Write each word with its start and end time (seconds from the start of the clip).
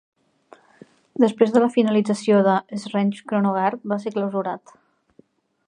Després 1.23 1.53
de 1.57 1.61
la 1.63 1.67
finalització 1.75 2.39
de 2.49 2.55
Esrange 2.79 3.29
Kronogard 3.33 3.85
va 3.93 3.99
ser 4.07 4.15
clausurat. 4.17 4.75